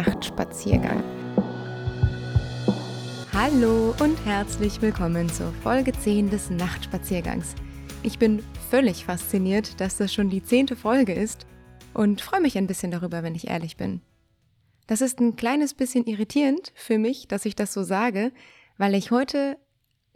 Nachtspaziergang. 0.00 1.02
Hallo 3.34 3.94
und 4.02 4.16
herzlich 4.24 4.80
willkommen 4.80 5.28
zur 5.28 5.52
Folge 5.52 5.92
10 5.92 6.30
des 6.30 6.48
Nachtspaziergangs. 6.48 7.54
Ich 8.02 8.18
bin 8.18 8.42
völlig 8.70 9.04
fasziniert, 9.04 9.78
dass 9.78 9.98
das 9.98 10.14
schon 10.14 10.30
die 10.30 10.42
zehnte 10.42 10.74
Folge 10.74 11.12
ist 11.12 11.46
und 11.92 12.22
freue 12.22 12.40
mich 12.40 12.56
ein 12.56 12.66
bisschen 12.66 12.90
darüber, 12.90 13.22
wenn 13.22 13.34
ich 13.34 13.48
ehrlich 13.48 13.76
bin. 13.76 14.00
Das 14.86 15.02
ist 15.02 15.20
ein 15.20 15.36
kleines 15.36 15.74
bisschen 15.74 16.06
irritierend 16.06 16.72
für 16.74 16.96
mich, 16.96 17.28
dass 17.28 17.44
ich 17.44 17.54
das 17.54 17.74
so 17.74 17.82
sage, 17.82 18.32
weil 18.78 18.94
ich 18.94 19.10
heute 19.10 19.58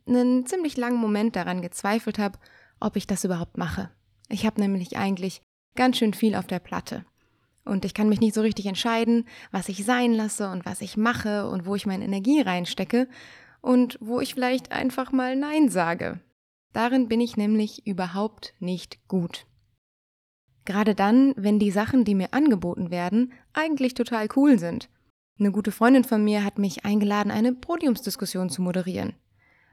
einen 0.09 0.47
ziemlich 0.47 0.79
langen 0.79 0.99
Moment 0.99 1.37
daran 1.37 1.61
gezweifelt 1.61 2.19
habe, 2.19 2.39
ob 2.81 2.97
ich 2.97 3.07
das 3.07 3.25
überhaupt 3.25 3.59
mache. 3.59 3.91
Ich 4.31 4.47
habe 4.47 4.63
nämlich 4.63 4.97
eigentlich 4.97 5.43
ganz 5.75 5.99
schön 5.99 6.15
viel 6.15 6.37
auf 6.37 6.47
der 6.47 6.61
Platte. 6.61 7.05
Und 7.65 7.85
ich 7.85 7.95
kann 7.95 8.09
mich 8.09 8.21
nicht 8.21 8.35
so 8.35 8.43
richtig 8.43 8.67
entscheiden, 8.67 9.27
was 9.51 9.69
ich 9.69 9.85
sein 9.85 10.13
lasse 10.13 10.51
und 10.51 10.67
was 10.67 10.81
ich 10.81 10.97
mache 10.97 11.49
und 11.49 11.65
wo 11.67 11.75
ich 11.75 11.87
meine 11.87 12.05
Energie 12.05 12.41
reinstecke 12.41 13.09
und 13.61 13.97
wo 14.01 14.21
ich 14.21 14.35
vielleicht 14.35 14.73
einfach 14.73 15.13
mal 15.13 15.37
Nein 15.37 15.71
sage. 15.71 16.21
Darin 16.75 17.09
bin 17.09 17.21
ich 17.21 17.37
nämlich 17.37 17.87
überhaupt 17.87 18.55
nicht 18.59 19.07
gut. 19.09 19.47
Gerade 20.65 20.95
dann, 20.95 21.35
wenn 21.37 21.59
die 21.59 21.71
Sachen, 21.71 22.05
die 22.05 22.15
mir 22.15 22.35
angeboten 22.35 22.91
werden, 22.91 23.33
eigentlich 23.53 23.95
total 23.95 24.29
cool 24.37 24.59
sind. 24.59 24.89
Eine 25.39 25.53
gute 25.53 25.73
Freundin 25.73 26.05
von 26.05 26.23
mir 26.23 26.45
hat 26.45 26.59
mich 26.59 26.85
eingeladen, 26.85 27.31
eine 27.31 27.53
Podiumsdiskussion 27.53 28.51
zu 28.51 28.63
moderieren. 28.63 29.15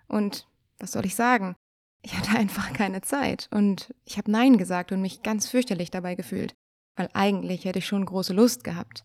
Und 0.08 0.48
was 0.80 0.92
soll 0.94 1.05
ich 1.05 1.16
sagen? 1.16 1.55
Ich 2.02 2.17
hatte 2.17 2.31
einfach 2.38 2.73
keine 2.73 3.02
Zeit 3.02 3.48
und 3.52 3.94
ich 4.05 4.17
habe 4.17 4.31
Nein 4.31 4.58
gesagt 4.58 4.92
und 4.92 5.02
mich 5.02 5.23
ganz 5.23 5.48
fürchterlich 5.48 5.92
dabei 5.92 6.16
gefühlt, 6.16 6.53
weil 6.95 7.09
eigentlich 7.14 7.66
hätte 7.66 7.80
ich 7.80 7.88
schon 7.88 8.06
große 8.06 8.34
Lust 8.34 8.64
gehabt. 8.64 9.03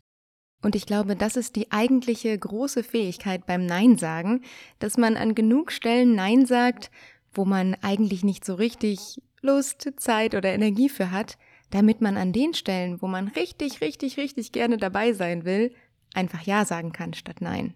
Und 0.62 0.74
ich 0.74 0.86
glaube, 0.86 1.16
das 1.16 1.36
ist 1.36 1.56
die 1.56 1.70
eigentliche 1.70 2.36
große 2.36 2.82
Fähigkeit 2.82 3.46
beim 3.46 3.66
Nein 3.66 3.98
sagen, 3.98 4.42
dass 4.78 4.96
man 4.96 5.16
an 5.16 5.34
genug 5.34 5.70
Stellen 5.70 6.14
Nein 6.14 6.46
sagt, 6.46 6.90
wo 7.32 7.44
man 7.44 7.74
eigentlich 7.82 8.24
nicht 8.24 8.44
so 8.44 8.54
richtig 8.54 9.20
Lust, 9.42 9.92
Zeit 9.96 10.34
oder 10.34 10.52
Energie 10.52 10.88
für 10.88 11.10
hat, 11.10 11.36
damit 11.70 12.00
man 12.00 12.16
an 12.16 12.32
den 12.32 12.54
Stellen, 12.54 13.00
wo 13.02 13.06
man 13.06 13.28
richtig, 13.28 13.80
richtig, 13.80 14.16
richtig 14.16 14.52
gerne 14.52 14.76
dabei 14.76 15.12
sein 15.12 15.44
will, 15.44 15.74
einfach 16.14 16.42
Ja 16.42 16.64
sagen 16.64 16.92
kann 16.92 17.14
statt 17.14 17.40
Nein. 17.40 17.74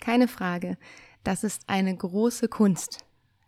Keine 0.00 0.28
Frage, 0.28 0.76
das 1.22 1.44
ist 1.44 1.68
eine 1.68 1.96
große 1.96 2.48
Kunst, 2.48 3.04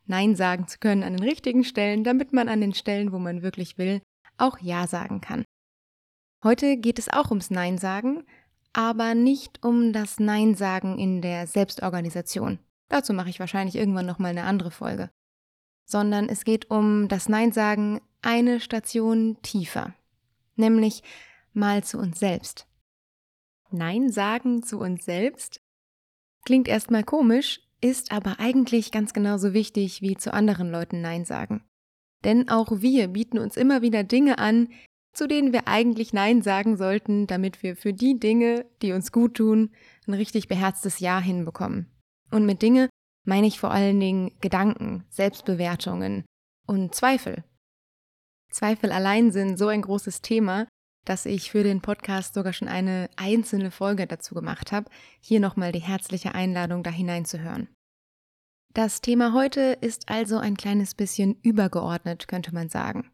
Nein 0.06 0.36
sagen 0.36 0.69
zu 0.69 0.78
können 0.78 1.02
an 1.02 1.17
den 1.17 1.28
richtigen 1.28 1.64
Stellen, 1.64 2.05
damit 2.05 2.33
man 2.33 2.48
an 2.48 2.61
den 2.61 2.72
Stellen, 2.72 3.12
wo 3.12 3.19
man 3.19 3.42
wirklich 3.42 3.77
will, 3.77 4.00
auch 4.39 4.59
Ja 4.59 4.87
sagen 4.87 5.20
kann. 5.20 5.45
Heute 6.42 6.77
geht 6.77 6.98
es 6.98 7.09
auch 7.09 7.31
ums 7.31 7.51
Nein 7.51 7.79
sagen, 7.79 8.25
aber 8.73 9.15
nicht 9.15 9.65
um 9.65 9.92
das 9.92 10.20
Nein 10.20 10.55
sagen 10.55 10.98
in 10.98 11.23
der 11.23 11.47
Selbstorganisation. 11.47 12.59
Dazu 12.89 13.12
mache 13.12 13.31
ich 13.31 13.41
wahrscheinlich 13.41 13.77
irgendwann 13.77 14.07
noch 14.07 14.19
mal 14.19 14.29
eine 14.29 14.45
andere 14.45 14.70
Folge. 14.70 15.11
Sondern 15.87 16.29
es 16.29 16.45
geht 16.45 16.70
um 16.70 17.09
das 17.09 17.29
Nein 17.29 17.53
sagen 17.53 18.01
eine 18.23 18.61
Station 18.61 19.39
tiefer, 19.42 19.95
nämlich 20.57 21.03
mal 21.53 21.83
zu 21.84 21.98
uns 21.98 22.19
selbst. 22.19 22.67
Nein 23.70 24.11
sagen 24.11 24.62
zu 24.62 24.79
uns 24.79 25.05
selbst 25.05 25.61
klingt 26.45 26.69
erstmal 26.69 27.05
komisch, 27.05 27.61
ist 27.81 28.12
aber 28.12 28.39
eigentlich 28.39 28.92
ganz 28.92 29.12
genauso 29.12 29.53
wichtig 29.53 30.01
wie 30.01 30.17
zu 30.17 30.33
anderen 30.33 30.70
Leuten 30.70 31.01
Nein 31.03 31.25
sagen. 31.25 31.64
Denn 32.25 32.48
auch 32.48 32.81
wir 32.81 33.09
bieten 33.09 33.39
uns 33.39 33.56
immer 33.56 33.83
wieder 33.83 34.05
Dinge 34.05 34.39
an, 34.39 34.69
zu 35.12 35.27
denen 35.27 35.53
wir 35.53 35.67
eigentlich 35.67 36.12
Nein 36.12 36.42
sagen 36.42 36.77
sollten, 36.77 37.27
damit 37.27 37.62
wir 37.62 37.77
für 37.77 37.92
die 37.92 38.19
Dinge, 38.19 38.67
die 38.83 38.92
uns 38.92 39.13
gut 39.13 39.35
tun, 39.35 39.70
ein 40.07 40.14
richtig 40.14 40.48
beherztes 40.48 41.01
Ja 41.01 41.20
hinbekommen. 41.20 41.90
Und 42.30 42.45
mit 42.45 42.63
Dinge 42.63 42.89
meine 43.24 43.46
ich 43.46 43.58
vor 43.58 43.70
allen 43.70 43.98
Dingen 43.98 44.33
Gedanken, 44.40 45.05
Selbstbewertungen 45.08 46.24
und 46.67 46.95
Zweifel. 46.95 47.45
Zweifel 48.51 48.92
allein 48.92 49.33
sind 49.33 49.58
so 49.58 49.69
ein 49.69 49.83
großes 49.83 50.23
Thema, 50.23 50.67
dass 51.05 51.24
ich 51.24 51.51
für 51.51 51.63
den 51.63 51.80
Podcast 51.80 52.35
sogar 52.35 52.52
schon 52.52 52.69
eine 52.69 53.08
einzelne 53.17 53.70
Folge 53.70 54.07
dazu 54.07 54.35
gemacht 54.35 54.73
habe. 54.73 54.90
Hier 55.20 55.40
nochmal 55.40 55.73
die 55.73 55.80
herzliche 55.80 56.35
Einladung, 56.35 56.83
da 56.83 56.90
hineinzuhören. 56.90 57.69
Das 58.77 59.01
Thema 59.01 59.33
heute 59.33 59.79
ist 59.81 60.11
also 60.11 60.37
ein 60.37 60.55
kleines 60.55 60.95
bisschen 60.95 61.41
übergeordnet, 61.41 62.29
könnte 62.29 62.53
man 62.53 62.69
sagen. 62.69 63.11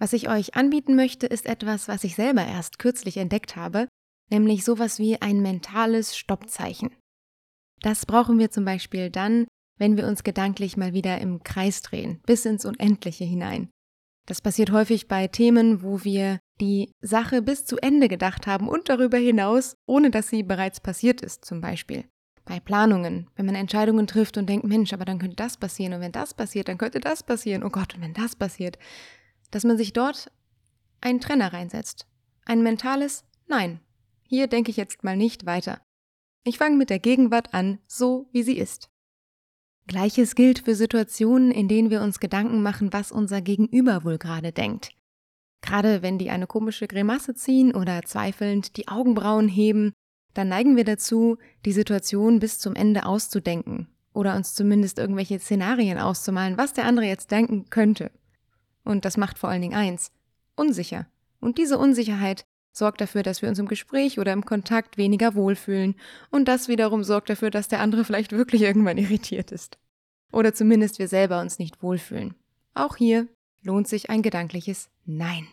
Was 0.00 0.12
ich 0.12 0.28
euch 0.28 0.56
anbieten 0.56 0.96
möchte, 0.96 1.28
ist 1.28 1.46
etwas, 1.46 1.86
was 1.86 2.02
ich 2.02 2.16
selber 2.16 2.44
erst 2.44 2.80
kürzlich 2.80 3.18
entdeckt 3.18 3.54
habe, 3.54 3.86
nämlich 4.28 4.64
sowas 4.64 4.98
wie 4.98 5.22
ein 5.22 5.40
mentales 5.40 6.16
Stoppzeichen. 6.16 6.90
Das 7.80 8.06
brauchen 8.06 8.40
wir 8.40 8.50
zum 8.50 8.64
Beispiel 8.64 9.08
dann, 9.08 9.46
wenn 9.78 9.96
wir 9.96 10.04
uns 10.08 10.24
gedanklich 10.24 10.76
mal 10.76 10.92
wieder 10.92 11.20
im 11.20 11.44
Kreis 11.44 11.82
drehen, 11.82 12.20
bis 12.26 12.44
ins 12.44 12.64
Unendliche 12.64 13.22
hinein. 13.22 13.70
Das 14.26 14.40
passiert 14.40 14.72
häufig 14.72 15.06
bei 15.06 15.28
Themen, 15.28 15.84
wo 15.84 16.02
wir 16.02 16.40
die 16.60 16.90
Sache 17.00 17.40
bis 17.40 17.66
zu 17.66 17.76
Ende 17.76 18.08
gedacht 18.08 18.48
haben 18.48 18.68
und 18.68 18.88
darüber 18.88 19.18
hinaus, 19.18 19.76
ohne 19.86 20.10
dass 20.10 20.26
sie 20.26 20.42
bereits 20.42 20.80
passiert 20.80 21.20
ist, 21.20 21.44
zum 21.44 21.60
Beispiel. 21.60 22.04
Bei 22.46 22.60
Planungen, 22.60 23.28
wenn 23.36 23.44
man 23.44 23.56
Entscheidungen 23.56 24.06
trifft 24.06 24.38
und 24.38 24.48
denkt, 24.48 24.64
Mensch, 24.64 24.92
aber 24.94 25.04
dann 25.04 25.18
könnte 25.18 25.36
das 25.36 25.58
passieren 25.58 25.92
und 25.92 26.00
wenn 26.00 26.12
das 26.12 26.32
passiert, 26.32 26.68
dann 26.68 26.78
könnte 26.78 27.00
das 27.00 27.22
passieren, 27.22 27.62
oh 27.62 27.70
Gott, 27.70 27.94
und 27.94 28.00
wenn 28.00 28.14
das 28.14 28.36
passiert, 28.36 28.78
dass 29.50 29.64
man 29.64 29.76
sich 29.76 29.92
dort 29.92 30.30
einen 31.00 31.20
Trenner 31.20 31.52
reinsetzt. 31.52 32.06
Ein 32.44 32.62
mentales 32.62 33.24
Nein. 33.48 33.80
Hier 34.22 34.48
denke 34.48 34.70
ich 34.70 34.76
jetzt 34.76 35.04
mal 35.04 35.16
nicht 35.16 35.46
weiter. 35.46 35.80
Ich 36.44 36.58
fange 36.58 36.76
mit 36.76 36.90
der 36.90 36.98
Gegenwart 36.98 37.54
an, 37.54 37.78
so 37.86 38.28
wie 38.32 38.42
sie 38.42 38.56
ist. 38.58 38.88
Gleiches 39.86 40.34
gilt 40.34 40.60
für 40.60 40.74
Situationen, 40.74 41.52
in 41.52 41.68
denen 41.68 41.90
wir 41.90 42.02
uns 42.02 42.18
Gedanken 42.18 42.62
machen, 42.62 42.92
was 42.92 43.12
unser 43.12 43.40
Gegenüber 43.40 44.04
wohl 44.04 44.18
gerade 44.18 44.50
denkt. 44.50 44.90
Gerade 45.62 46.02
wenn 46.02 46.18
die 46.18 46.30
eine 46.30 46.46
komische 46.46 46.88
Grimasse 46.88 47.34
ziehen 47.34 47.74
oder 47.74 48.02
zweifelnd 48.02 48.76
die 48.76 48.88
Augenbrauen 48.88 49.48
heben, 49.48 49.92
dann 50.36 50.48
neigen 50.48 50.76
wir 50.76 50.84
dazu, 50.84 51.38
die 51.64 51.72
Situation 51.72 52.38
bis 52.38 52.58
zum 52.58 52.74
Ende 52.74 53.06
auszudenken 53.06 53.88
oder 54.12 54.36
uns 54.36 54.54
zumindest 54.54 54.98
irgendwelche 54.98 55.38
Szenarien 55.38 55.98
auszumalen, 55.98 56.58
was 56.58 56.72
der 56.72 56.84
andere 56.84 57.06
jetzt 57.06 57.30
denken 57.30 57.70
könnte. 57.70 58.10
Und 58.84 59.04
das 59.04 59.16
macht 59.16 59.38
vor 59.38 59.48
allen 59.48 59.62
Dingen 59.62 59.74
eins, 59.74 60.12
unsicher. 60.54 61.06
Und 61.40 61.58
diese 61.58 61.78
Unsicherheit 61.78 62.44
sorgt 62.72 63.00
dafür, 63.00 63.22
dass 63.22 63.40
wir 63.40 63.48
uns 63.48 63.58
im 63.58 63.68
Gespräch 63.68 64.18
oder 64.18 64.32
im 64.32 64.44
Kontakt 64.44 64.98
weniger 64.98 65.34
wohlfühlen 65.34 65.94
und 66.30 66.48
das 66.48 66.68
wiederum 66.68 67.02
sorgt 67.02 67.30
dafür, 67.30 67.50
dass 67.50 67.68
der 67.68 67.80
andere 67.80 68.04
vielleicht 68.04 68.32
wirklich 68.32 68.62
irgendwann 68.62 68.98
irritiert 68.98 69.52
ist. 69.52 69.78
Oder 70.32 70.52
zumindest 70.52 70.98
wir 70.98 71.08
selber 71.08 71.40
uns 71.40 71.58
nicht 71.58 71.82
wohlfühlen. 71.82 72.34
Auch 72.74 72.96
hier 72.96 73.26
lohnt 73.62 73.88
sich 73.88 74.10
ein 74.10 74.22
gedankliches 74.22 74.90
Nein. 75.06 75.46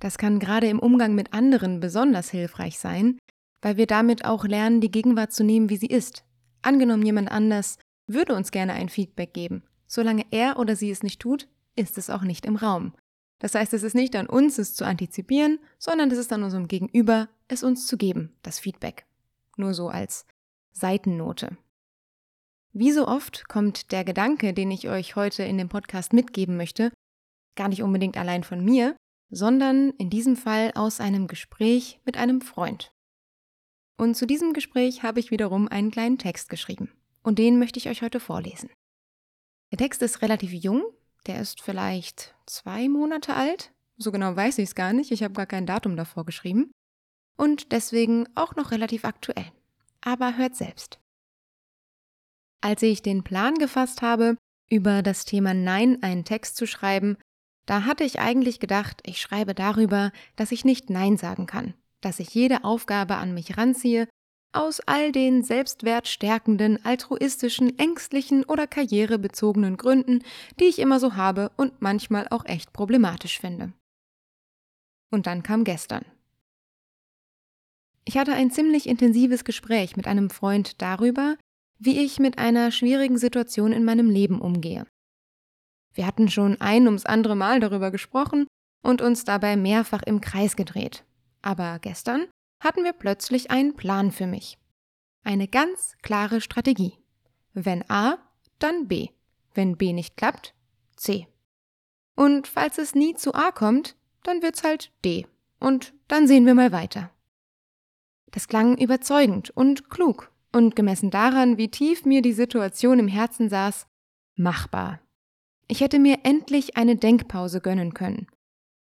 Das 0.00 0.16
kann 0.16 0.38
gerade 0.38 0.68
im 0.68 0.78
Umgang 0.78 1.14
mit 1.14 1.32
anderen 1.34 1.80
besonders 1.80 2.30
hilfreich 2.30 2.78
sein, 2.78 3.18
weil 3.62 3.76
wir 3.76 3.86
damit 3.86 4.24
auch 4.24 4.44
lernen, 4.44 4.80
die 4.80 4.90
Gegenwart 4.90 5.32
zu 5.32 5.44
nehmen, 5.44 5.70
wie 5.70 5.76
sie 5.76 5.86
ist. 5.86 6.24
Angenommen, 6.62 7.04
jemand 7.04 7.30
anders 7.30 7.78
würde 8.06 8.34
uns 8.34 8.50
gerne 8.50 8.72
ein 8.72 8.88
Feedback 8.88 9.32
geben. 9.34 9.62
Solange 9.86 10.26
er 10.30 10.58
oder 10.58 10.76
sie 10.76 10.90
es 10.90 11.02
nicht 11.02 11.20
tut, 11.20 11.48
ist 11.76 11.98
es 11.98 12.10
auch 12.10 12.22
nicht 12.22 12.46
im 12.46 12.56
Raum. 12.56 12.94
Das 13.38 13.54
heißt, 13.54 13.72
es 13.72 13.82
ist 13.82 13.94
nicht 13.94 14.16
an 14.16 14.26
uns, 14.26 14.58
es 14.58 14.74
zu 14.74 14.84
antizipieren, 14.84 15.60
sondern 15.78 16.10
es 16.10 16.18
ist 16.18 16.32
an 16.32 16.42
unserem 16.42 16.68
Gegenüber, 16.68 17.28
es 17.46 17.62
uns 17.62 17.86
zu 17.86 17.96
geben, 17.96 18.36
das 18.42 18.58
Feedback. 18.58 19.06
Nur 19.56 19.74
so 19.74 19.88
als 19.88 20.26
Seitennote. 20.72 21.56
Wie 22.72 22.92
so 22.92 23.06
oft 23.06 23.48
kommt 23.48 23.92
der 23.92 24.04
Gedanke, 24.04 24.52
den 24.52 24.70
ich 24.70 24.88
euch 24.88 25.16
heute 25.16 25.42
in 25.42 25.58
dem 25.58 25.68
Podcast 25.68 26.12
mitgeben 26.12 26.56
möchte, 26.56 26.92
gar 27.56 27.68
nicht 27.68 27.82
unbedingt 27.82 28.16
allein 28.16 28.44
von 28.44 28.64
mir, 28.64 28.94
sondern 29.30 29.90
in 29.98 30.10
diesem 30.10 30.36
Fall 30.36 30.72
aus 30.74 31.00
einem 31.00 31.26
Gespräch 31.26 32.00
mit 32.04 32.16
einem 32.16 32.40
Freund. 32.40 32.92
Und 33.98 34.14
zu 34.14 34.26
diesem 34.26 34.52
Gespräch 34.52 35.02
habe 35.02 35.20
ich 35.20 35.30
wiederum 35.30 35.68
einen 35.68 35.90
kleinen 35.90 36.18
Text 36.18 36.48
geschrieben. 36.48 36.92
Und 37.22 37.38
den 37.38 37.58
möchte 37.58 37.78
ich 37.78 37.88
euch 37.88 38.00
heute 38.00 38.20
vorlesen. 38.20 38.70
Der 39.72 39.78
Text 39.78 40.00
ist 40.02 40.22
relativ 40.22 40.52
jung, 40.52 40.84
der 41.26 41.40
ist 41.40 41.60
vielleicht 41.60 42.34
zwei 42.46 42.88
Monate 42.88 43.34
alt. 43.34 43.72
So 43.98 44.12
genau 44.12 44.34
weiß 44.34 44.58
ich 44.58 44.68
es 44.68 44.74
gar 44.76 44.92
nicht. 44.92 45.10
Ich 45.10 45.22
habe 45.24 45.34
gar 45.34 45.46
kein 45.46 45.66
Datum 45.66 45.96
davor 45.96 46.24
geschrieben. 46.24 46.70
Und 47.36 47.72
deswegen 47.72 48.26
auch 48.36 48.54
noch 48.54 48.70
relativ 48.70 49.04
aktuell. 49.04 49.52
Aber 50.00 50.36
hört 50.36 50.54
selbst. 50.54 51.00
Als 52.60 52.82
ich 52.82 53.02
den 53.02 53.24
Plan 53.24 53.56
gefasst 53.56 54.00
habe, 54.00 54.36
über 54.70 55.02
das 55.02 55.24
Thema 55.24 55.54
Nein 55.54 56.02
einen 56.02 56.24
Text 56.24 56.56
zu 56.56 56.66
schreiben, 56.66 57.16
da 57.66 57.84
hatte 57.84 58.04
ich 58.04 58.20
eigentlich 58.20 58.60
gedacht, 58.60 59.00
ich 59.04 59.20
schreibe 59.20 59.54
darüber, 59.54 60.12
dass 60.36 60.52
ich 60.52 60.64
nicht 60.64 60.88
Nein 60.88 61.16
sagen 61.16 61.46
kann, 61.46 61.74
dass 62.00 62.20
ich 62.20 62.34
jede 62.34 62.64
Aufgabe 62.64 63.16
an 63.16 63.34
mich 63.34 63.56
ranziehe 63.56 64.08
aus 64.52 64.80
all 64.80 65.12
den 65.12 65.42
selbstwertstärkenden, 65.42 66.84
altruistischen, 66.84 67.78
ängstlichen 67.78 68.44
oder 68.44 68.66
karrierebezogenen 68.66 69.76
Gründen, 69.76 70.24
die 70.58 70.64
ich 70.64 70.78
immer 70.78 71.00
so 71.00 71.16
habe 71.16 71.50
und 71.56 71.82
manchmal 71.82 72.26
auch 72.28 72.44
echt 72.46 72.72
problematisch 72.72 73.38
finde. 73.38 73.72
Und 75.10 75.26
dann 75.26 75.42
kam 75.42 75.64
gestern. 75.64 76.04
Ich 78.04 78.16
hatte 78.16 78.32
ein 78.32 78.50
ziemlich 78.50 78.88
intensives 78.88 79.44
Gespräch 79.44 79.96
mit 79.96 80.06
einem 80.06 80.30
Freund 80.30 80.80
darüber, 80.80 81.36
wie 81.78 82.00
ich 82.02 82.18
mit 82.18 82.38
einer 82.38 82.70
schwierigen 82.70 83.18
Situation 83.18 83.72
in 83.72 83.84
meinem 83.84 84.10
Leben 84.10 84.40
umgehe. 84.40 84.86
Wir 85.94 86.06
hatten 86.06 86.30
schon 86.30 86.60
ein 86.60 86.86
ums 86.86 87.06
andere 87.06 87.36
Mal 87.36 87.60
darüber 87.60 87.90
gesprochen 87.90 88.46
und 88.82 89.02
uns 89.02 89.24
dabei 89.24 89.56
mehrfach 89.56 90.02
im 90.04 90.20
Kreis 90.20 90.56
gedreht. 90.56 91.04
Aber 91.42 91.78
gestern 91.78 92.26
hatten 92.60 92.84
wir 92.84 92.92
plötzlich 92.92 93.50
einen 93.50 93.74
Plan 93.76 94.12
für 94.12 94.26
mich. 94.26 94.58
Eine 95.24 95.48
ganz 95.48 95.96
klare 96.02 96.40
Strategie. 96.40 96.98
Wenn 97.52 97.88
A, 97.90 98.18
dann 98.58 98.88
B. 98.88 99.08
Wenn 99.54 99.76
B 99.76 99.92
nicht 99.92 100.16
klappt, 100.16 100.54
C. 100.96 101.26
Und 102.14 102.46
falls 102.46 102.78
es 102.78 102.94
nie 102.94 103.14
zu 103.14 103.34
A 103.34 103.52
kommt, 103.52 103.96
dann 104.22 104.42
wird's 104.42 104.64
halt 104.64 104.92
D. 105.04 105.26
Und 105.60 105.94
dann 106.08 106.26
sehen 106.26 106.46
wir 106.46 106.54
mal 106.54 106.72
weiter. 106.72 107.10
Das 108.30 108.48
klang 108.48 108.76
überzeugend 108.76 109.50
und 109.50 109.88
klug 109.90 110.32
und 110.52 110.76
gemessen 110.76 111.10
daran, 111.10 111.56
wie 111.58 111.70
tief 111.70 112.04
mir 112.04 112.22
die 112.22 112.32
Situation 112.32 112.98
im 112.98 113.08
Herzen 113.08 113.48
saß, 113.48 113.86
machbar. 114.36 115.00
Ich 115.66 115.80
hätte 115.80 115.98
mir 115.98 116.20
endlich 116.24 116.76
eine 116.76 116.96
Denkpause 116.96 117.60
gönnen 117.60 117.94
können, 117.94 118.26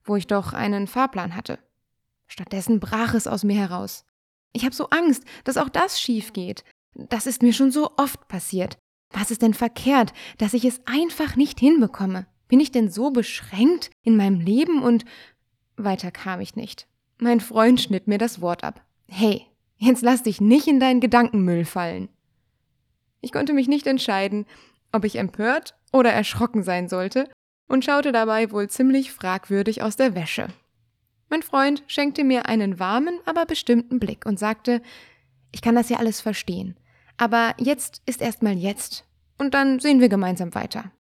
wo 0.05 0.17
ich 0.17 0.27
doch 0.27 0.53
einen 0.53 0.87
Fahrplan 0.87 1.37
hatte. 1.37 1.59
Stattdessen 2.31 2.79
brach 2.79 3.15
es 3.15 3.27
aus 3.27 3.43
mir 3.43 3.57
heraus. 3.57 4.05
Ich 4.53 4.65
habe 4.65 4.75
so 4.75 4.89
Angst, 4.91 5.25
dass 5.45 5.57
auch 5.57 5.69
das 5.69 6.01
schief 6.01 6.33
geht. 6.33 6.65
Das 6.95 7.27
ist 7.27 7.43
mir 7.43 7.53
schon 7.53 7.73
so 7.73 7.91
oft 7.97 8.29
passiert. 8.29 8.79
Was 9.11 9.33
ist 9.33 9.43
denn 9.43 9.55
verkehrt, 9.55 10.13
dass 10.39 10.55
ich 10.55 10.65
es 10.65 10.81
einfach 10.87 11.35
nicht 11.35 11.59
hinbekomme? 11.59 12.27
Bin 12.47 12.61
ich 12.61 12.71
denn 12.71 12.89
so 12.89 13.11
beschränkt 13.11 13.91
in 14.05 14.17
meinem 14.17 14.41
Leben 14.41 14.83
und 14.83 15.05
weiter 15.77 16.13
kam 16.13 16.41
ich 16.41 16.55
nicht. 16.55 16.87
Mein 17.19 17.41
Freund 17.41 17.81
schnitt 17.81 18.07
mir 18.07 18.19
das 18.19 18.41
Wort 18.41 18.63
ab. 18.63 18.85
Hey, 19.09 19.47
jetzt 19.77 20.03
lass 20.03 20.23
dich 20.23 20.41
nicht 20.41 20.69
in 20.69 20.79
deinen 20.79 21.01
Gedankenmüll 21.01 21.65
fallen. 21.65 22.09
Ich 23.21 23.33
konnte 23.33 23.53
mich 23.53 23.67
nicht 23.67 23.87
entscheiden, 23.89 24.47
ob 24.93 25.05
ich 25.05 25.17
empört 25.17 25.75
oder 25.93 26.13
erschrocken 26.13 26.63
sein 26.63 26.89
sollte 26.89 27.29
und 27.67 27.85
schaute 27.85 28.13
dabei 28.13 28.53
wohl 28.53 28.71
ziemlich 28.71 29.13
fragwürdig 29.13 29.83
aus 29.83 29.97
der 29.97 30.15
Wäsche. 30.15 30.49
Mein 31.31 31.43
Freund 31.43 31.85
schenkte 31.87 32.25
mir 32.25 32.47
einen 32.47 32.79
warmen, 32.79 33.21
aber 33.25 33.47
bestimmten 33.47 34.01
Blick 34.01 34.27
und 34.27 34.39
sagte, 34.39 34.83
ich 35.53 35.63
kann 35.63 35.77
das 35.77 35.89
ja 35.89 35.99
alles 35.99 36.21
verstehen, 36.21 36.77
aber 37.17 37.55
jetzt 37.59 38.03
ist 38.05 38.21
erstmal 38.21 38.55
jetzt 38.55 39.07
und 39.39 39.55
dann 39.55 39.79
sehen 39.79 40.01
wir 40.01 40.09
gemeinsam 40.09 40.55
weiter. 40.55 40.93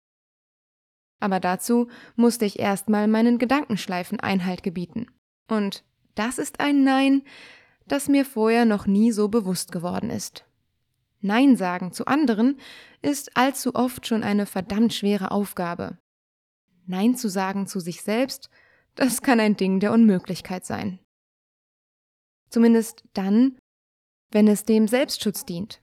Aber 1.20 1.40
dazu 1.40 1.90
musste 2.16 2.46
ich 2.46 2.60
erstmal 2.60 3.08
meinen 3.08 3.40
Gedankenschleifen 3.40 4.20
Einhalt 4.20 4.64
gebieten. 4.64 5.08
Und 5.50 5.84
das 6.16 6.38
ist 6.38 6.60
ein 6.60 6.84
Nein, 6.84 7.24
das 7.88 8.08
mir 8.08 8.24
vorher 8.24 8.66
noch 8.66 8.86
nie 8.86 9.12
so 9.12 9.28
bewusst 9.28 9.72
geworden 9.72 10.10
ist. 10.10 10.46
Nein 11.22 11.58
sagen 11.58 11.92
zu 11.92 12.06
anderen 12.06 12.60
ist 13.02 13.36
allzu 13.36 13.76
oft 13.76 14.08
schon 14.08 14.24
eine 14.24 14.46
verdammt 14.46 14.94
schwere 14.94 15.32
Aufgabe. 15.32 15.98
Nein 16.86 17.16
zu 17.16 17.30
sagen 17.30 17.68
zu 17.68 17.80
sich 17.80 18.02
selbst, 18.02 18.50
das 19.00 19.22
kann 19.22 19.40
ein 19.40 19.56
Ding 19.56 19.80
der 19.80 19.94
Unmöglichkeit 19.94 20.66
sein. 20.66 21.00
Zumindest 22.50 23.06
dann, 23.14 23.58
wenn 24.30 24.46
es 24.50 24.66
dem 24.66 24.90
Selbstschutz 24.90 25.46
dient. 25.46 25.82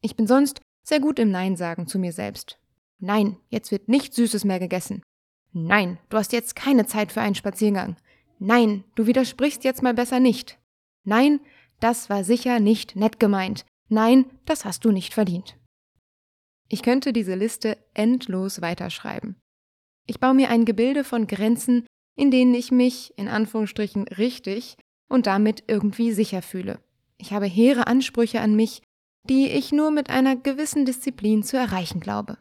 Ich 0.00 0.14
bin 0.14 0.28
sonst 0.28 0.60
sehr 0.84 1.00
gut 1.00 1.18
im 1.18 1.32
Nein 1.32 1.56
sagen 1.56 1.88
zu 1.88 1.98
mir 1.98 2.12
selbst. 2.12 2.60
Nein, 3.00 3.36
jetzt 3.48 3.72
wird 3.72 3.88
nichts 3.88 4.14
Süßes 4.14 4.44
mehr 4.44 4.60
gegessen. 4.60 5.02
Nein, 5.52 5.98
du 6.08 6.16
hast 6.16 6.32
jetzt 6.32 6.54
keine 6.54 6.86
Zeit 6.86 7.10
für 7.10 7.20
einen 7.20 7.34
Spaziergang. 7.34 7.96
Nein, 8.38 8.84
du 8.94 9.06
widersprichst 9.06 9.64
jetzt 9.64 9.82
mal 9.82 9.94
besser 9.94 10.20
nicht. 10.20 10.60
Nein, 11.02 11.40
das 11.80 12.10
war 12.10 12.22
sicher 12.22 12.60
nicht 12.60 12.94
nett 12.94 13.18
gemeint. 13.18 13.66
Nein, 13.88 14.26
das 14.44 14.64
hast 14.64 14.84
du 14.84 14.92
nicht 14.92 15.14
verdient. 15.14 15.58
Ich 16.68 16.84
könnte 16.84 17.12
diese 17.12 17.34
Liste 17.34 17.76
endlos 17.92 18.60
weiterschreiben. 18.60 19.34
Ich 20.06 20.20
baue 20.20 20.34
mir 20.34 20.48
ein 20.48 20.64
Gebilde 20.64 21.02
von 21.02 21.26
Grenzen, 21.26 21.86
in 22.16 22.30
denen 22.30 22.54
ich 22.54 22.70
mich, 22.70 23.12
in 23.16 23.28
Anführungsstrichen, 23.28 24.08
richtig 24.08 24.76
und 25.08 25.26
damit 25.26 25.64
irgendwie 25.66 26.12
sicher 26.12 26.42
fühle. 26.42 26.80
Ich 27.18 27.32
habe 27.32 27.46
hehre 27.46 27.86
Ansprüche 27.86 28.40
an 28.40 28.56
mich, 28.56 28.82
die 29.28 29.48
ich 29.48 29.72
nur 29.72 29.90
mit 29.90 30.10
einer 30.10 30.36
gewissen 30.36 30.84
Disziplin 30.84 31.42
zu 31.42 31.56
erreichen 31.56 32.00
glaube. 32.00 32.38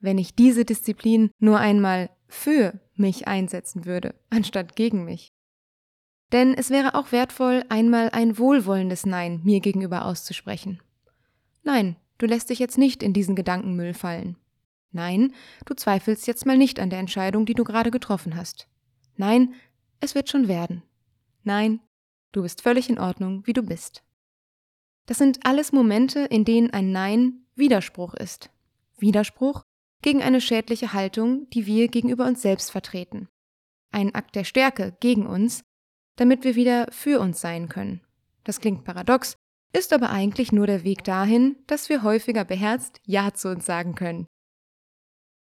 Wenn 0.00 0.18
ich 0.18 0.34
diese 0.34 0.64
Disziplin 0.64 1.30
nur 1.38 1.58
einmal 1.58 2.10
für 2.28 2.80
mich 2.94 3.26
einsetzen 3.26 3.84
würde, 3.84 4.14
anstatt 4.30 4.76
gegen 4.76 5.04
mich. 5.04 5.32
Denn 6.32 6.54
es 6.54 6.70
wäre 6.70 6.94
auch 6.94 7.10
wertvoll, 7.10 7.64
einmal 7.68 8.10
ein 8.10 8.38
wohlwollendes 8.38 9.04
Nein 9.04 9.40
mir 9.42 9.60
gegenüber 9.60 10.04
auszusprechen. 10.04 10.80
Nein, 11.64 11.96
du 12.18 12.26
lässt 12.26 12.50
dich 12.50 12.60
jetzt 12.60 12.78
nicht 12.78 13.02
in 13.02 13.12
diesen 13.12 13.34
Gedankenmüll 13.34 13.94
fallen. 13.94 14.36
Nein, 14.92 15.34
du 15.66 15.74
zweifelst 15.74 16.26
jetzt 16.26 16.46
mal 16.46 16.58
nicht 16.58 16.80
an 16.80 16.90
der 16.90 16.98
Entscheidung, 16.98 17.46
die 17.46 17.54
du 17.54 17.64
gerade 17.64 17.90
getroffen 17.90 18.36
hast. 18.36 18.68
Nein, 19.16 19.54
es 20.00 20.14
wird 20.14 20.28
schon 20.28 20.48
werden. 20.48 20.82
Nein, 21.44 21.80
du 22.32 22.42
bist 22.42 22.62
völlig 22.62 22.90
in 22.90 22.98
Ordnung, 22.98 23.46
wie 23.46 23.52
du 23.52 23.62
bist. 23.62 24.02
Das 25.06 25.18
sind 25.18 25.44
alles 25.44 25.72
Momente, 25.72 26.20
in 26.20 26.44
denen 26.44 26.70
ein 26.70 26.92
Nein 26.92 27.46
Widerspruch 27.54 28.14
ist. 28.14 28.50
Widerspruch 28.98 29.62
gegen 30.02 30.22
eine 30.22 30.40
schädliche 30.40 30.92
Haltung, 30.92 31.48
die 31.50 31.66
wir 31.66 31.88
gegenüber 31.88 32.26
uns 32.26 32.42
selbst 32.42 32.70
vertreten. 32.70 33.28
Ein 33.92 34.14
Akt 34.14 34.36
der 34.36 34.44
Stärke 34.44 34.96
gegen 35.00 35.26
uns, 35.26 35.62
damit 36.16 36.44
wir 36.44 36.54
wieder 36.54 36.86
für 36.90 37.20
uns 37.20 37.40
sein 37.40 37.68
können. 37.68 38.02
Das 38.44 38.60
klingt 38.60 38.84
paradox, 38.84 39.36
ist 39.72 39.92
aber 39.92 40.10
eigentlich 40.10 40.52
nur 40.52 40.66
der 40.66 40.84
Weg 40.84 41.04
dahin, 41.04 41.56
dass 41.66 41.88
wir 41.88 42.02
häufiger 42.02 42.44
beherzt 42.44 43.00
Ja 43.04 43.32
zu 43.34 43.50
uns 43.50 43.66
sagen 43.66 43.94
können. 43.94 44.26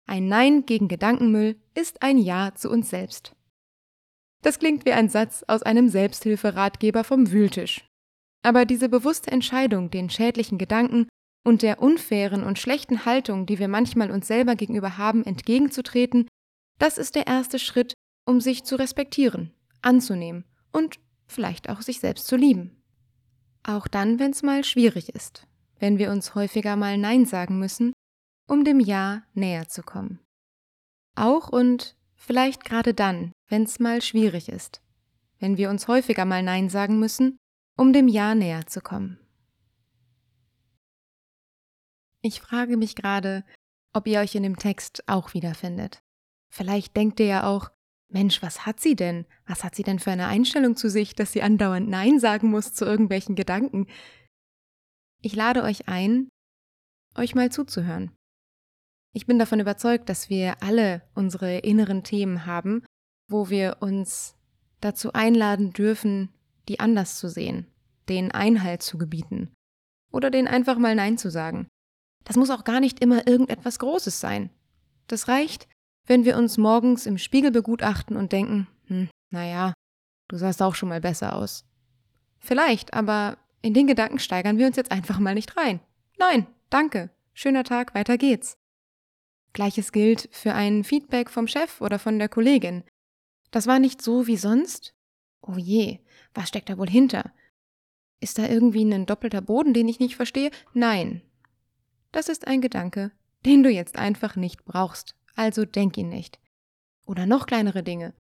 Ein 0.07 0.27
Nein 0.27 0.65
gegen 0.65 0.87
Gedankenmüll 0.87 1.55
ist 1.73 2.01
ein 2.01 2.17
Ja 2.17 2.53
zu 2.55 2.69
uns 2.69 2.89
selbst. 2.89 3.35
Das 4.41 4.59
klingt 4.59 4.85
wie 4.85 4.93
ein 4.93 5.09
Satz 5.09 5.43
aus 5.47 5.61
einem 5.63 5.89
Selbsthilferatgeber 5.89 7.03
vom 7.03 7.31
Wühltisch. 7.31 7.85
Aber 8.43 8.65
diese 8.65 8.89
bewusste 8.89 9.31
Entscheidung, 9.31 9.91
den 9.91 10.09
schädlichen 10.09 10.57
Gedanken 10.57 11.07
und 11.43 11.61
der 11.61 11.81
unfairen 11.81 12.43
und 12.43 12.59
schlechten 12.59 13.05
Haltung, 13.05 13.45
die 13.45 13.59
wir 13.59 13.67
manchmal 13.67 14.11
uns 14.11 14.27
selber 14.27 14.55
gegenüber 14.55 14.97
haben, 14.97 15.23
entgegenzutreten, 15.23 16.27
das 16.79 16.97
ist 16.97 17.15
der 17.15 17.27
erste 17.27 17.59
Schritt, 17.59 17.93
um 18.25 18.41
sich 18.41 18.63
zu 18.63 18.75
respektieren, 18.75 19.53
anzunehmen 19.81 20.45
und 20.71 20.99
vielleicht 21.27 21.69
auch 21.69 21.81
sich 21.81 21.99
selbst 21.99 22.27
zu 22.27 22.35
lieben. 22.35 22.81
Auch 23.63 23.87
dann, 23.87 24.19
wenn 24.19 24.31
es 24.31 24.41
mal 24.41 24.63
schwierig 24.63 25.09
ist, 25.09 25.47
wenn 25.79 25.99
wir 25.99 26.11
uns 26.11 26.33
häufiger 26.33 26.75
mal 26.75 26.97
Nein 26.97 27.25
sagen 27.25 27.59
müssen, 27.59 27.93
um 28.51 28.65
dem 28.65 28.81
Ja 28.81 29.23
näher 29.33 29.69
zu 29.69 29.81
kommen. 29.81 30.19
Auch 31.15 31.47
und 31.47 31.95
vielleicht 32.15 32.65
gerade 32.65 32.93
dann, 32.93 33.31
wenn 33.47 33.63
es 33.63 33.79
mal 33.79 34.01
schwierig 34.01 34.49
ist, 34.49 34.81
wenn 35.39 35.55
wir 35.55 35.69
uns 35.69 35.87
häufiger 35.87 36.25
mal 36.25 36.43
Nein 36.43 36.67
sagen 36.67 36.99
müssen, 36.99 37.37
um 37.77 37.93
dem 37.93 38.09
Ja 38.09 38.35
näher 38.35 38.67
zu 38.67 38.81
kommen. 38.81 39.17
Ich 42.21 42.41
frage 42.41 42.75
mich 42.75 42.95
gerade, 42.97 43.45
ob 43.93 44.05
ihr 44.05 44.19
euch 44.19 44.35
in 44.35 44.43
dem 44.43 44.57
Text 44.57 45.07
auch 45.07 45.33
wiederfindet. 45.33 46.01
Vielleicht 46.49 46.97
denkt 46.97 47.21
ihr 47.21 47.27
ja 47.27 47.47
auch, 47.47 47.71
Mensch, 48.09 48.41
was 48.41 48.65
hat 48.65 48.81
sie 48.81 48.97
denn? 48.97 49.25
Was 49.47 49.63
hat 49.63 49.75
sie 49.75 49.83
denn 49.83 49.99
für 49.99 50.11
eine 50.11 50.27
Einstellung 50.27 50.75
zu 50.75 50.89
sich, 50.89 51.15
dass 51.15 51.31
sie 51.31 51.41
andauernd 51.41 51.87
Nein 51.87 52.19
sagen 52.19 52.49
muss 52.49 52.73
zu 52.73 52.83
irgendwelchen 52.83 53.35
Gedanken? 53.35 53.87
Ich 55.21 55.37
lade 55.37 55.63
euch 55.63 55.87
ein, 55.87 56.27
euch 57.15 57.33
mal 57.33 57.49
zuzuhören. 57.49 58.11
Ich 59.13 59.25
bin 59.25 59.39
davon 59.39 59.59
überzeugt, 59.59 60.07
dass 60.09 60.29
wir 60.29 60.61
alle 60.63 61.01
unsere 61.15 61.57
inneren 61.59 62.03
Themen 62.03 62.45
haben, 62.45 62.83
wo 63.27 63.49
wir 63.49 63.77
uns 63.81 64.35
dazu 64.79 65.13
einladen 65.13 65.73
dürfen, 65.73 66.29
die 66.67 66.79
anders 66.79 67.17
zu 67.17 67.29
sehen, 67.29 67.67
denen 68.07 68.31
Einhalt 68.31 68.83
zu 68.83 68.97
gebieten 68.97 69.51
oder 70.11 70.31
denen 70.31 70.47
einfach 70.47 70.77
mal 70.77 70.95
Nein 70.95 71.17
zu 71.17 71.29
sagen. 71.29 71.67
Das 72.23 72.35
muss 72.35 72.49
auch 72.49 72.63
gar 72.63 72.79
nicht 72.79 73.01
immer 73.01 73.27
irgendetwas 73.27 73.79
Großes 73.79 74.19
sein. 74.19 74.49
Das 75.07 75.27
reicht, 75.27 75.67
wenn 76.07 76.25
wir 76.25 76.37
uns 76.37 76.57
morgens 76.57 77.05
im 77.05 77.17
Spiegel 77.17 77.51
begutachten 77.51 78.15
und 78.15 78.31
denken, 78.31 78.67
hm, 78.87 79.09
naja, 79.29 79.73
du 80.27 80.37
sahst 80.37 80.61
auch 80.61 80.75
schon 80.75 80.89
mal 80.89 81.01
besser 81.01 81.35
aus. 81.35 81.65
Vielleicht, 82.39 82.93
aber 82.93 83.37
in 83.61 83.73
den 83.73 83.87
Gedanken 83.87 84.19
steigern 84.19 84.57
wir 84.57 84.67
uns 84.67 84.75
jetzt 84.75 84.91
einfach 84.91 85.19
mal 85.19 85.33
nicht 85.33 85.57
rein. 85.57 85.79
Nein, 86.17 86.47
danke, 86.69 87.09
schöner 87.33 87.63
Tag, 87.63 87.93
weiter 87.93 88.17
geht's. 88.17 88.60
Gleiches 89.53 89.91
gilt 89.91 90.29
für 90.31 90.53
ein 90.53 90.83
Feedback 90.83 91.29
vom 91.29 91.47
Chef 91.47 91.81
oder 91.81 91.99
von 91.99 92.19
der 92.19 92.29
Kollegin. 92.29 92.83
Das 93.51 93.67
war 93.67 93.79
nicht 93.79 94.01
so 94.01 94.27
wie 94.27 94.37
sonst? 94.37 94.95
Oh 95.41 95.57
je, 95.57 95.99
was 96.33 96.49
steckt 96.49 96.69
da 96.69 96.77
wohl 96.77 96.89
hinter? 96.89 97.33
Ist 98.19 98.37
da 98.37 98.47
irgendwie 98.47 98.83
ein 98.83 99.05
doppelter 99.05 99.41
Boden, 99.41 99.73
den 99.73 99.87
ich 99.87 99.99
nicht 99.99 100.15
verstehe? 100.15 100.51
Nein, 100.73 101.21
das 102.11 102.27
ist 102.27 102.47
ein 102.47 102.61
Gedanke, 102.61 103.11
den 103.45 103.63
du 103.63 103.69
jetzt 103.69 103.97
einfach 103.97 104.35
nicht 104.35 104.65
brauchst, 104.65 105.15
also 105.35 105.65
denk 105.65 105.97
ihn 105.97 106.09
nicht. 106.09 106.39
Oder 107.05 107.25
noch 107.25 107.47
kleinere 107.47 107.83
Dinge. 107.83 108.13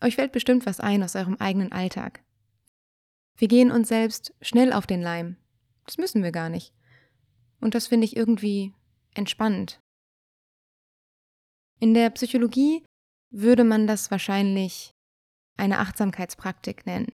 Euch 0.00 0.16
fällt 0.16 0.32
bestimmt 0.32 0.66
was 0.66 0.80
ein 0.80 1.02
aus 1.02 1.16
eurem 1.16 1.36
eigenen 1.36 1.72
Alltag. 1.72 2.22
Wir 3.36 3.48
gehen 3.48 3.72
uns 3.72 3.88
selbst 3.88 4.34
schnell 4.40 4.72
auf 4.72 4.86
den 4.86 5.02
Leim. 5.02 5.36
Das 5.84 5.98
müssen 5.98 6.22
wir 6.22 6.30
gar 6.30 6.48
nicht. 6.48 6.72
Und 7.60 7.74
das 7.74 7.88
finde 7.88 8.04
ich 8.04 8.16
irgendwie 8.16 8.72
entspannend. 9.14 9.80
In 11.84 11.92
der 11.92 12.08
Psychologie 12.08 12.82
würde 13.30 13.62
man 13.62 13.86
das 13.86 14.10
wahrscheinlich 14.10 14.92
eine 15.58 15.80
Achtsamkeitspraktik 15.80 16.86
nennen. 16.86 17.12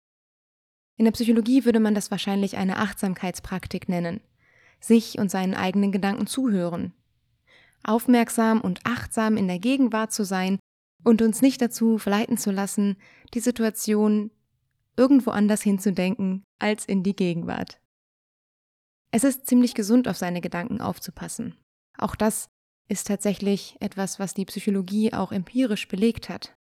In 0.98 1.04
der 1.04 1.12
Psychologie 1.12 1.64
würde 1.64 1.78
man 1.78 1.94
das 1.94 2.10
wahrscheinlich 2.10 2.56
eine 2.56 2.78
Achtsamkeitspraktik 2.78 3.88
nennen. 3.88 4.20
Sich 4.80 5.20
und 5.20 5.30
seinen 5.30 5.54
eigenen 5.54 5.92
Gedanken 5.92 6.26
zuhören. 6.26 6.94
Aufmerksam 7.84 8.60
und 8.60 8.80
achtsam 8.82 9.36
in 9.36 9.46
der 9.46 9.60
Gegenwart 9.60 10.12
zu 10.12 10.24
sein 10.24 10.58
und 11.04 11.22
uns 11.22 11.42
nicht 11.42 11.62
dazu 11.62 11.98
verleiten 11.98 12.36
zu 12.36 12.50
lassen, 12.50 12.96
die 13.34 13.40
Situation 13.40 14.32
irgendwo 14.96 15.30
anders 15.30 15.62
hinzudenken 15.62 16.42
als 16.58 16.86
in 16.86 17.04
die 17.04 17.14
Gegenwart. 17.14 17.78
Es 19.12 19.22
ist 19.22 19.46
ziemlich 19.46 19.74
gesund, 19.74 20.08
auf 20.08 20.16
seine 20.16 20.40
Gedanken 20.40 20.80
aufzupassen. 20.80 21.54
Auch 21.98 22.16
das 22.16 22.48
ist 22.88 23.06
tatsächlich 23.06 23.76
etwas, 23.80 24.18
was 24.18 24.34
die 24.34 24.44
Psychologie 24.44 25.12
auch 25.12 25.32
empirisch 25.32 25.88
belegt 25.88 26.28
hat. 26.28 26.56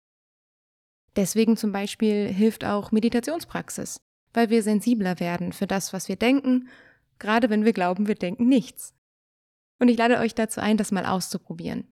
Deswegen 1.15 1.57
zum 1.57 1.71
Beispiel 1.71 2.27
hilft 2.27 2.65
auch 2.65 2.91
Meditationspraxis, 2.91 4.01
weil 4.33 4.49
wir 4.49 4.63
sensibler 4.63 5.19
werden 5.19 5.53
für 5.53 5.67
das, 5.67 5.93
was 5.93 6.07
wir 6.07 6.15
denken, 6.15 6.69
gerade 7.19 7.49
wenn 7.49 7.65
wir 7.65 7.73
glauben, 7.73 8.07
wir 8.07 8.15
denken 8.15 8.47
nichts. 8.47 8.95
Und 9.79 9.89
ich 9.89 9.97
lade 9.97 10.17
euch 10.19 10.33
dazu 10.33 10.61
ein, 10.61 10.77
das 10.77 10.91
mal 10.91 11.05
auszuprobieren, 11.05 11.91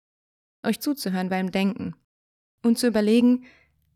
euch 0.65 0.81
zuzuhören 0.81 1.29
beim 1.29 1.53
Denken 1.53 1.95
und 2.63 2.79
zu 2.79 2.87
überlegen, 2.87 3.45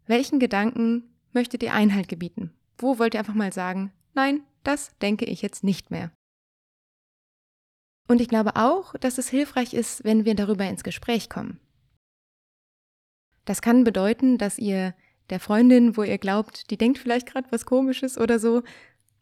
welchen 0.06 0.38
Gedanken 0.38 1.14
möchtet 1.32 1.62
ihr 1.62 1.72
Einhalt 1.72 2.08
gebieten? 2.08 2.54
Wo 2.76 2.98
wollt 2.98 3.14
ihr 3.14 3.20
einfach 3.20 3.34
mal 3.34 3.52
sagen, 3.52 3.92
nein, 4.14 4.42
das 4.62 4.96
denke 4.98 5.24
ich 5.24 5.42
jetzt 5.42 5.64
nicht 5.64 5.90
mehr? 5.90 6.12
Und 8.08 8.20
ich 8.20 8.28
glaube 8.28 8.56
auch, 8.56 8.94
dass 8.94 9.18
es 9.18 9.28
hilfreich 9.28 9.74
ist, 9.74 10.02
wenn 10.02 10.24
wir 10.24 10.34
darüber 10.34 10.64
ins 10.64 10.82
Gespräch 10.82 11.28
kommen. 11.28 11.60
Das 13.44 13.62
kann 13.62 13.84
bedeuten, 13.84 14.38
dass 14.38 14.58
ihr 14.58 14.94
der 15.30 15.40
Freundin, 15.40 15.96
wo 15.96 16.02
ihr 16.02 16.18
glaubt, 16.18 16.70
die 16.70 16.78
denkt 16.78 16.98
vielleicht 16.98 17.26
gerade 17.26 17.46
was 17.50 17.66
Komisches 17.66 18.18
oder 18.18 18.38
so, 18.38 18.62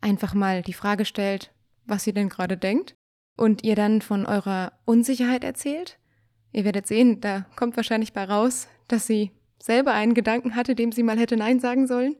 einfach 0.00 0.34
mal 0.34 0.62
die 0.62 0.72
Frage 0.72 1.04
stellt, 1.04 1.52
was 1.84 2.04
sie 2.04 2.12
denn 2.12 2.28
gerade 2.28 2.56
denkt, 2.56 2.94
und 3.36 3.64
ihr 3.64 3.74
dann 3.74 4.02
von 4.02 4.24
eurer 4.24 4.72
Unsicherheit 4.84 5.44
erzählt. 5.44 5.98
Ihr 6.52 6.64
werdet 6.64 6.86
sehen, 6.86 7.20
da 7.20 7.44
kommt 7.56 7.76
wahrscheinlich 7.76 8.12
bei 8.12 8.24
raus, 8.24 8.68
dass 8.88 9.06
sie 9.06 9.32
selber 9.60 9.92
einen 9.92 10.14
Gedanken 10.14 10.54
hatte, 10.54 10.74
dem 10.74 10.92
sie 10.92 11.02
mal 11.02 11.18
hätte 11.18 11.36
Nein 11.36 11.60
sagen 11.60 11.86
sollen. 11.86 12.16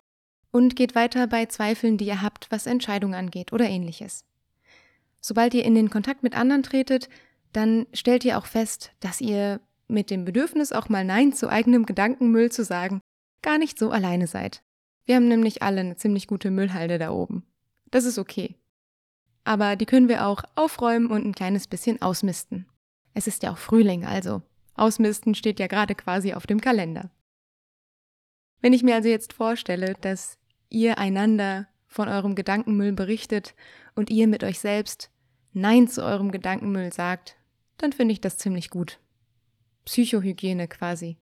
Und 0.51 0.75
geht 0.75 0.95
weiter 0.95 1.27
bei 1.27 1.47
Zweifeln, 1.47 1.97
die 1.99 2.07
ihr 2.07 2.23
habt, 2.23 2.51
was 2.51 2.67
Entscheidungen 2.67 3.15
angeht 3.15 3.53
oder 3.53 3.69
ähnliches. 3.69 4.25
Sobald 5.27 5.55
ihr 5.55 5.65
in 5.65 5.75
den 5.75 5.91
Kontakt 5.91 6.23
mit 6.23 6.37
anderen 6.37 6.63
tretet, 6.63 7.09
dann 7.53 7.89
stellt 7.93 8.25
ihr 8.25 8.39
auch 8.39 8.47
fest, 8.47 8.93
dass 9.01 9.21
ihr 9.21 9.61
mit 9.89 10.09
dem 10.09 10.25
Bedürfnis, 10.25 10.71
auch 10.71 10.89
mal 10.89 11.05
Nein 11.05 11.33
zu 11.33 11.49
eigenem 11.49 11.85
Gedankenmüll 11.85 12.53
zu 12.53 12.63
sagen, 12.63 13.01
gar 13.43 13.59
nicht 13.59 13.77
so 13.77 13.91
alleine 13.91 14.29
seid. 14.29 14.63
Wir 15.05 15.17
haben 15.17 15.27
nämlich 15.27 15.65
alle 15.65 15.81
eine 15.81 15.97
ziemlich 15.97 16.29
gute 16.29 16.53
Müllhalde 16.53 16.99
da 16.99 17.11
oben. 17.11 17.45
Das 17.91 18.05
ist 18.05 18.21
okay. 18.21 18.55
Aber 19.43 19.75
die 19.75 19.85
können 19.85 20.09
wir 20.09 20.29
auch 20.29 20.45
aufräumen 20.55 21.09
und 21.09 21.27
ein 21.27 21.35
kleines 21.35 21.67
bisschen 21.67 22.01
ausmisten. 22.01 22.67
Es 23.13 23.27
ist 23.27 23.43
ja 23.43 23.51
auch 23.51 23.59
Frühling, 23.59 24.05
also 24.05 24.43
ausmisten 24.75 25.35
steht 25.35 25.59
ja 25.59 25.67
gerade 25.67 25.97
quasi 25.97 26.35
auf 26.35 26.47
dem 26.47 26.61
Kalender. 26.61 27.11
Wenn 28.61 28.73
ich 28.73 28.85
mir 28.85 28.95
also 28.95 29.09
jetzt 29.09 29.33
vorstelle, 29.33 29.97
dass 30.01 30.39
ihr 30.69 30.99
einander 30.99 31.67
von 31.89 32.07
eurem 32.07 32.37
Gedankenmüll 32.37 32.93
berichtet 32.93 33.57
und 33.97 34.09
ihr 34.09 34.29
mit 34.29 34.45
euch 34.45 34.61
selbst 34.61 35.11
Nein 35.59 35.89
zu 35.89 36.05
eurem 36.05 36.33
Gedankenmüll 36.33 36.93
sagt, 36.93 37.39
dann 37.79 37.91
finde 37.91 38.13
ich 38.13 38.21
das 38.21 38.37
ziemlich 38.37 38.69
gut. 38.69 39.01
Psychohygiene 39.87 40.69
quasi. 40.69 41.17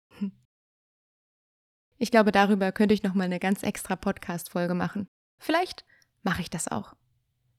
Ich 1.97 2.11
glaube, 2.11 2.31
darüber 2.31 2.71
könnte 2.71 2.93
ich 2.93 3.03
nochmal 3.03 3.25
eine 3.25 3.39
ganz 3.39 3.61
extra 3.61 3.97
Podcast-Folge 3.97 4.73
machen. 4.73 5.09
Vielleicht 5.38 5.85
mache 6.23 6.41
ich 6.41 6.50
das 6.50 6.69
auch. 6.69 6.95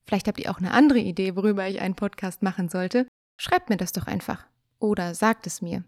Vielleicht 0.07 0.27
habt 0.27 0.39
ihr 0.39 0.51
auch 0.51 0.59
eine 0.59 0.71
andere 0.71 0.99
Idee, 0.99 1.37
worüber 1.37 1.69
ich 1.69 1.83
einen 1.83 1.95
Podcast 1.95 2.43
machen 2.43 2.71
sollte. 2.71 3.07
Schreibt 3.37 3.69
mir 3.69 3.77
das 3.77 3.93
doch 3.93 4.07
einfach. 4.07 4.47
Oder 4.79 5.15
sagt 5.15 5.47
es 5.47 5.61
mir. 5.61 5.85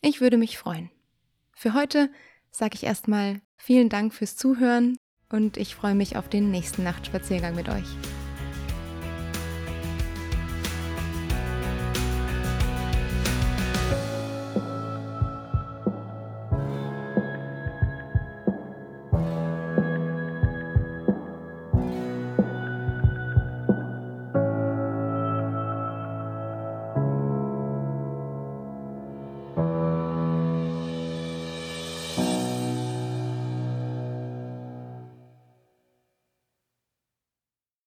Ich 0.00 0.20
würde 0.20 0.36
mich 0.36 0.56
freuen. 0.56 0.88
Für 1.52 1.74
heute 1.74 2.12
sage 2.52 2.76
ich 2.76 2.84
erstmal 2.84 3.40
vielen 3.56 3.88
Dank 3.88 4.14
fürs 4.14 4.36
Zuhören 4.36 4.96
und 5.30 5.56
ich 5.56 5.74
freue 5.74 5.96
mich 5.96 6.16
auf 6.16 6.28
den 6.28 6.52
nächsten 6.52 6.84
Nachtspaziergang 6.84 7.56
mit 7.56 7.68
euch. 7.68 7.88